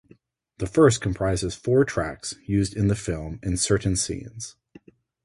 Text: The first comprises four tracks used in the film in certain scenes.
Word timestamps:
The 0.57 0.65
first 0.65 0.99
comprises 0.99 1.53
four 1.53 1.85
tracks 1.85 2.33
used 2.47 2.75
in 2.75 2.87
the 2.87 2.95
film 2.95 3.39
in 3.43 3.55
certain 3.57 3.95
scenes. 3.95 4.55